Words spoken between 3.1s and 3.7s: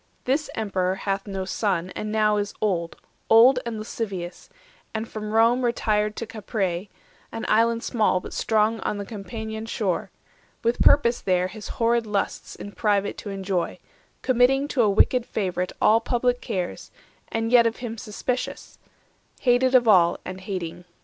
Old